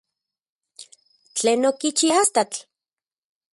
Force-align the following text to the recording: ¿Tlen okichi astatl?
¿Tlen 1.35 1.61
okichi 1.69 2.07
astatl? 2.21 2.59